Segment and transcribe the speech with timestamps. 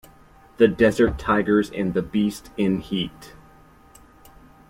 [0.57, 3.33] The Desert Tigers" and "The Beast in Heat".